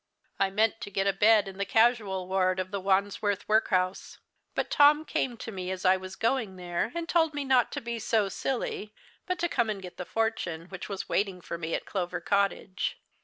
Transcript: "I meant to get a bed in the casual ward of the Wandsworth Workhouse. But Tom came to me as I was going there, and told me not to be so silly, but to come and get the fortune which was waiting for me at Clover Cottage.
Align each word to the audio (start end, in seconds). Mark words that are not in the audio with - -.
"I 0.39 0.49
meant 0.49 0.81
to 0.81 0.89
get 0.89 1.05
a 1.05 1.13
bed 1.13 1.47
in 1.47 1.59
the 1.59 1.63
casual 1.63 2.27
ward 2.27 2.59
of 2.59 2.71
the 2.71 2.81
Wandsworth 2.81 3.47
Workhouse. 3.47 4.17
But 4.55 4.71
Tom 4.71 5.05
came 5.05 5.37
to 5.37 5.51
me 5.51 5.69
as 5.69 5.85
I 5.85 5.95
was 5.95 6.15
going 6.15 6.55
there, 6.55 6.91
and 6.95 7.07
told 7.07 7.35
me 7.35 7.45
not 7.45 7.71
to 7.73 7.81
be 7.81 7.99
so 7.99 8.27
silly, 8.27 8.95
but 9.27 9.37
to 9.37 9.47
come 9.47 9.69
and 9.69 9.79
get 9.79 9.97
the 9.97 10.05
fortune 10.05 10.65
which 10.69 10.89
was 10.89 11.07
waiting 11.07 11.39
for 11.39 11.59
me 11.59 11.75
at 11.75 11.85
Clover 11.85 12.19
Cottage. 12.19 12.97